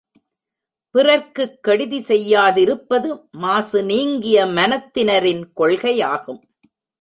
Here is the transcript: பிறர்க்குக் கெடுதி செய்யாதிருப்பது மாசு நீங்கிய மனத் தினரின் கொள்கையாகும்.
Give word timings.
பிறர்க்குக் 0.95 1.63
கெடுதி 1.63 1.99
செய்யாதிருப்பது 1.99 3.27
மாசு 3.31 3.83
நீங்கிய 3.83 4.45
மனத் 4.45 4.97
தினரின் 4.97 5.43
கொள்கையாகும். 5.57 6.41